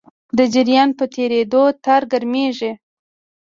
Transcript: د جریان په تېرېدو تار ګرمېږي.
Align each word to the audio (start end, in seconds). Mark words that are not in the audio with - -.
د 0.37 0.39
جریان 0.53 0.89
په 0.99 1.05
تېرېدو 1.15 1.63
تار 1.83 2.01
ګرمېږي. 2.11 2.71